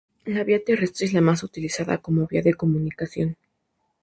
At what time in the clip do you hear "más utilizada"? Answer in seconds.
1.21-1.99